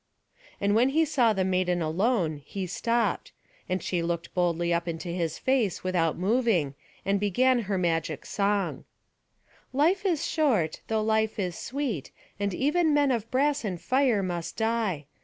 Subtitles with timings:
[0.59, 3.31] And when he saw the maiden alone, he stopped;
[3.69, 6.73] and she looked boldly up into his face without moving,
[7.05, 8.85] and began her magic song:
[9.71, 12.09] "Life is short, though life is sweet;
[12.39, 15.05] and even men of brass and fire must die.